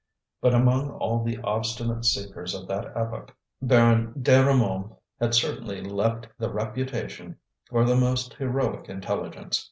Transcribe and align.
But 0.41 0.55
among 0.55 0.89
all 0.93 1.23
the 1.23 1.37
obstinate 1.43 2.05
seekers 2.05 2.55
of 2.55 2.67
that 2.67 2.85
epoch, 2.97 3.35
Baron 3.61 4.15
Desrumaux 4.19 4.97
had 5.19 5.35
certainly 5.35 5.79
left 5.83 6.27
the 6.39 6.49
reputation 6.51 7.35
for 7.69 7.85
the 7.85 7.95
most 7.95 8.33
heroic 8.33 8.89
intelligence. 8.89 9.59